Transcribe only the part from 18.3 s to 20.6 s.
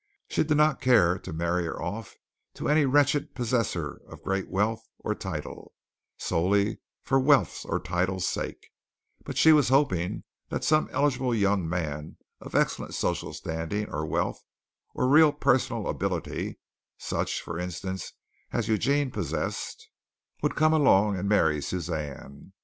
as Eugene possessed, would